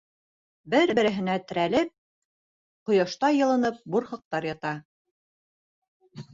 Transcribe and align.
...Бер-береһенә 0.73 1.35
терәлеп 1.51 1.91
ҡояшта 2.91 3.31
йылынып 3.37 3.79
бурһыҡтар 3.97 4.51
ята. 4.53 4.75